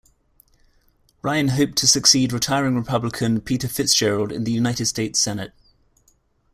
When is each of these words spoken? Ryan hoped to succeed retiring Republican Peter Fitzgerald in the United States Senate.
Ryan 1.21 1.49
hoped 1.49 1.75
to 1.75 1.87
succeed 1.87 2.33
retiring 2.33 2.73
Republican 2.75 3.39
Peter 3.39 3.67
Fitzgerald 3.67 4.31
in 4.31 4.45
the 4.45 4.51
United 4.51 4.87
States 4.87 5.19
Senate. 5.19 5.53